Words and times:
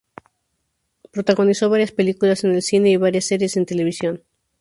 Protagonizó 1.13 1.69
varias 1.69 1.91
películas 1.91 2.43
en 2.43 2.53
el 2.55 2.63
cine 2.63 2.89
y 2.89 2.97
varias 2.97 3.25
series 3.27 3.55
en 3.55 3.61
la 3.61 3.65
televisión. 3.67 4.23